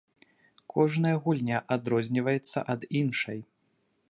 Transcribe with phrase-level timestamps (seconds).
[0.73, 3.39] Кожная гульня адрозніваецца ад іншай.